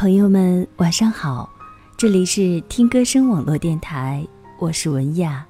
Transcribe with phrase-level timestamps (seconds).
[0.00, 1.46] 朋友们，晚上好，
[1.98, 4.26] 这里是听歌声网络电台，
[4.58, 5.46] 我是文雅，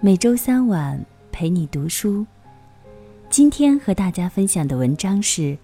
[0.00, 1.00] 每周三晚
[1.30, 2.26] 陪你读书。
[3.30, 5.56] 今天和大家分享的文章是：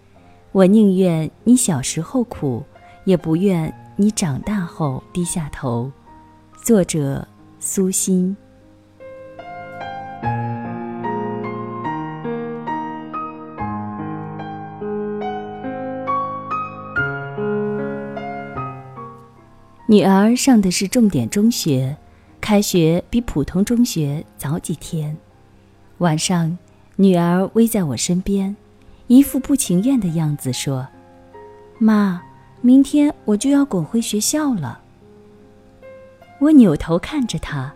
[0.52, 2.62] 我宁愿你小时候苦，
[3.04, 5.90] 也不愿你长大后低下头。
[6.62, 7.26] 作者
[7.58, 8.36] 苏欣。
[19.90, 21.96] 女儿上的是重点中学，
[22.40, 25.16] 开学比普通中学早几天。
[25.98, 26.56] 晚上，
[26.94, 28.54] 女儿偎在我身边，
[29.08, 30.86] 一副不情愿的样子说
[31.80, 32.22] ：“妈，
[32.60, 34.80] 明天我就要滚回学校了。”
[36.38, 37.74] 我扭头看着她：“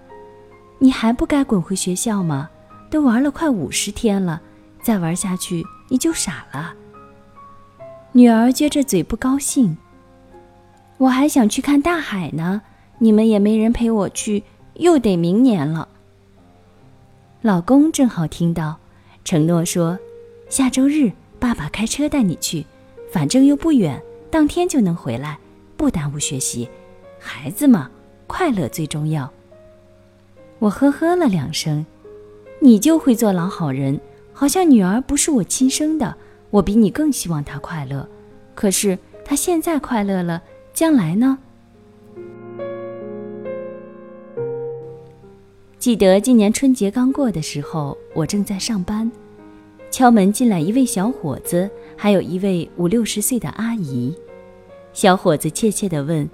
[0.78, 2.48] 你还不该滚回学校吗？
[2.90, 4.40] 都玩了快五十天了，
[4.84, 6.74] 再玩下去你就傻了。”
[8.14, 9.76] 女儿撅着嘴不高兴。
[10.98, 12.62] 我还想去看大海呢，
[12.98, 15.88] 你们也没人陪我去，又得明年了。
[17.42, 18.78] 老公正好听到，
[19.24, 19.98] 承诺说
[20.48, 22.64] ：“下周日爸爸开车带你去，
[23.12, 25.38] 反正又不远，当天就能回来，
[25.76, 26.68] 不耽误学习。
[27.18, 27.90] 孩子嘛，
[28.26, 29.30] 快乐最重要。”
[30.60, 31.84] 我呵呵了两声，
[32.60, 34.00] 你就会做老好人，
[34.32, 36.16] 好像女儿不是我亲生的，
[36.50, 38.08] 我比你更希望她快乐。
[38.54, 40.40] 可是她现在快乐了。
[40.74, 41.38] 将来呢？
[45.78, 49.08] 记得今年春节刚过的时候，我正在上班，
[49.88, 54.12] 敲门进来一位小伙子，还有一位五六十岁的阿姨。
[54.92, 56.28] 小伙子怯怯地问：“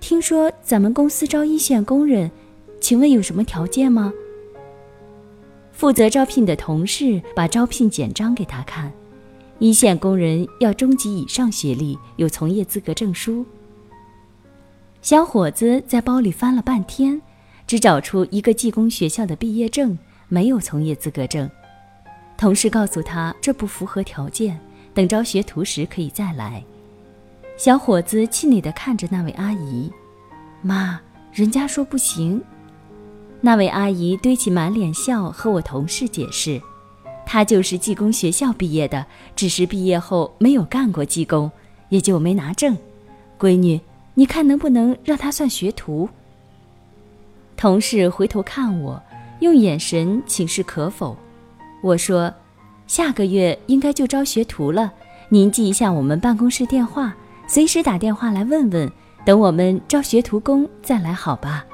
[0.00, 2.28] 听说咱们公司招一线工人，
[2.80, 4.12] 请问有什么条件吗？”
[5.70, 8.92] 负责招聘的同事把招聘简章给他看，
[9.60, 13.46] 一线工人要中级以上学历，有从业资格证书。
[15.02, 17.20] 小伙子在包里翻了半天，
[17.66, 21.50] 只找出一个技工学校的毕业证，没有从业资格证。
[22.36, 24.60] 同事告诉他这不符合条件，
[24.92, 26.62] 等招学徒时可以再来。
[27.56, 29.90] 小伙子气馁地看着那位阿姨
[30.60, 31.00] ：“妈，
[31.32, 32.42] 人家说不行。”
[33.40, 36.60] 那位阿姨堆起满脸笑，和我同事解释
[37.24, 41.50] ：“她就是技工学校毕业的，只是毕业后没有干过技工，
[41.88, 42.76] 也就没拿证。
[43.38, 43.80] 闺女。”
[44.20, 46.06] 你看能不能让他算学徒？
[47.56, 49.02] 同事回头看我，
[49.38, 51.16] 用眼神请示可否。
[51.82, 52.30] 我说
[52.86, 54.92] ：“下个月应该就招学徒了，
[55.30, 57.16] 您记一下我们办公室电话，
[57.46, 58.92] 随时打电话来问问。
[59.24, 61.64] 等我们招学徒工再来，好吧？”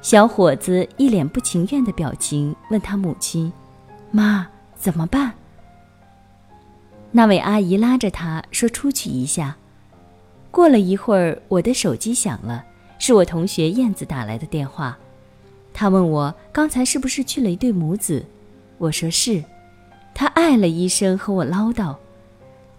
[0.00, 3.52] 小伙子一脸不情愿的表情，问他母亲
[4.10, 5.34] ：“妈，怎么办？”
[7.12, 9.54] 那位阿姨拉着他说：“出去一下。”
[10.50, 12.64] 过了一会儿，我的手机响了，
[12.98, 14.96] 是我同学燕子打来的电话。
[15.72, 18.24] 她问我刚才是不是去了一对母子，
[18.78, 19.44] 我说是。
[20.14, 21.94] 她唉了一声，和我唠叨：“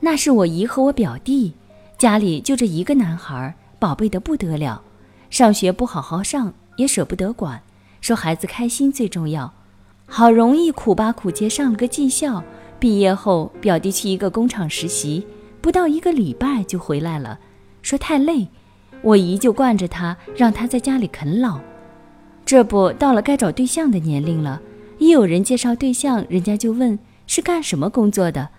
[0.02, 1.53] 那是我姨和我表弟，
[1.97, 4.81] 家里就这一个男孩，宝贝的不得了，
[5.30, 7.62] 上学不好好上，也舍不得管，
[8.01, 9.53] 说孩子开心最重要。
[10.06, 12.44] 好容易苦吧苦接上了个技校，
[12.80, 15.25] 毕业后表弟去一个工厂实习，
[15.62, 17.40] 不到一个礼拜就回来了。”
[17.81, 18.47] 说太累，
[19.01, 21.59] 我姨就惯着他，让他在家里啃老。
[22.45, 24.62] 这不到了该找对象的年龄了，
[24.97, 26.97] 一有人介绍对象，人家就问
[27.28, 28.50] 是干什么工作的。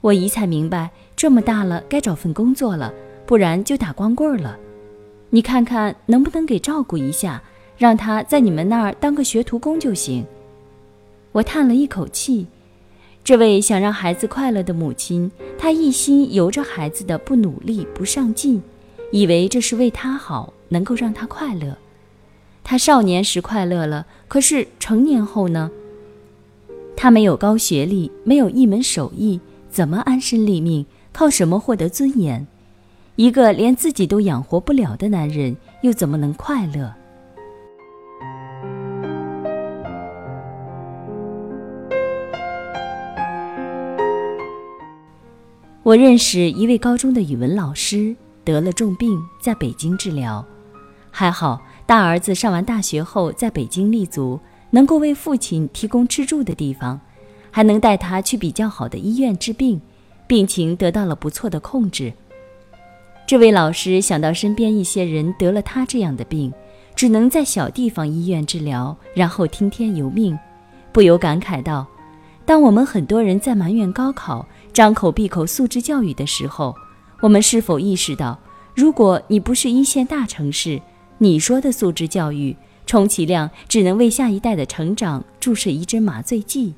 [0.00, 2.92] 我姨才明白，这么大了该找份工作了，
[3.26, 4.56] 不然就打光棍了。
[5.30, 7.42] 你看看能不能给照顾一下，
[7.76, 10.24] 让他在你们那儿当个学徒工就行。
[11.32, 12.46] 我叹了一口气。
[13.28, 18.62] 这位想让孩子快乐的母亲，她一心由着孩子的不努力、不上进，
[19.12, 21.76] 以为这是为他好，能够让他快乐。
[22.64, 25.70] 他少年时快乐了，可是成年后呢？
[26.96, 29.38] 他没有高学历，没有一门手艺，
[29.68, 30.86] 怎么安身立命？
[31.12, 32.46] 靠什么获得尊严？
[33.16, 36.94] 一个连自己都养活不了的男人，又怎么能快乐？
[45.88, 48.14] 我认识一位高中的语文老师，
[48.44, 50.44] 得了重病，在北京治疗。
[51.10, 54.38] 还好，大儿子上完大学后在北京立足，
[54.68, 57.00] 能够为父亲提供吃住的地方，
[57.50, 59.80] 还能带他去比较好的医院治病，
[60.26, 62.12] 病情得到了不错的控制。
[63.26, 66.52] 这位老师想到身边一些人得了他这样的病，
[66.94, 70.38] 只能在小地方医院治疗，然后听天由命，
[70.92, 71.86] 不由感慨道
[72.44, 74.46] ：“当我们很多人在埋怨高考。”
[74.78, 76.72] 张口闭口素质教育的时候，
[77.20, 78.38] 我们是否意识到，
[78.76, 80.80] 如果你不是一线大城市，
[81.18, 86.74] 你说的素质教育，充其量只能为下一代的成长注射一针麻醉剂。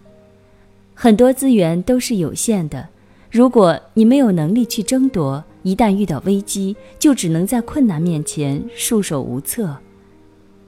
[0.95, 2.89] 很多资源都是有限的，
[3.31, 9.77] 如果你没有能力去争夺，一旦遇到危机，就只能在困难面前束手无策。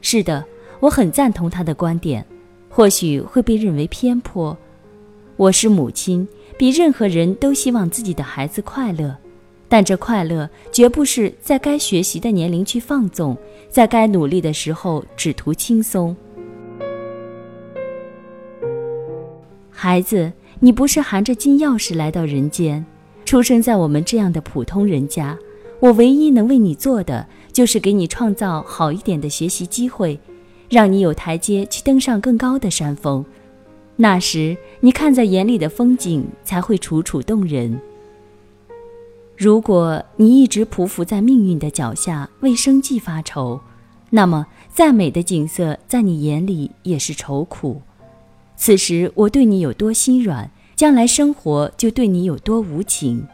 [0.03, 0.45] 是的，
[0.81, 2.27] 我很赞同他的观点，
[2.69, 4.55] 或许会被认为偏颇。
[5.39, 6.29] 我是母亲，
[6.59, 9.17] 比任何人都希望自己的孩子快乐。
[9.69, 13.35] 但这快乐绝不是在该学习的年龄去放纵，
[13.71, 16.15] 在该努力的时候只图轻松。
[19.71, 22.85] 孩子，你不是含着金钥匙来到人间，
[23.25, 25.39] 出生在我们这样的普通人家。
[25.81, 30.21] 我唯一能为你做的，就是给你创造好一点的学习机会，
[30.69, 33.25] 让你有台阶去登上更高的山峰。
[33.97, 37.81] 那时，你看在眼里的风景才会楚楚动人。
[39.37, 43.61] 如果你一直匍匐在命运的脚下为生计发愁，
[44.11, 47.83] 那么再美的景色在你眼里也是愁苦。
[48.57, 53.27] 此时我对你有多心软，将来生活就对你有多无情。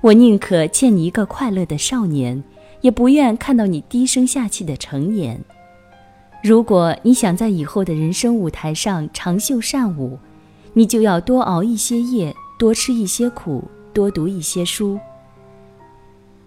[0.00, 2.42] 我宁可欠你一个快乐的少年，
[2.80, 5.44] 也不愿看到你低声下气的成年。
[6.42, 10.18] 如果你想在以后的人生舞台上长袖善舞，
[10.72, 14.98] 你就要多熬一些夜，多吃一些苦，多读一些书。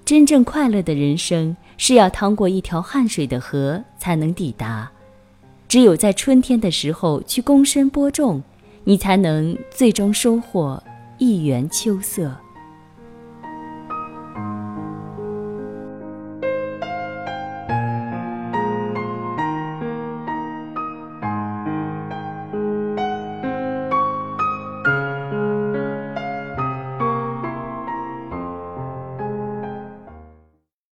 [0.05, 4.89] 真正快乐的人生是要趟过一条汗水的河才能抵达，
[5.67, 8.41] 只有在春天的时候去躬身播种，
[8.85, 10.81] 你才能最终收获
[11.17, 12.33] 一园秋色。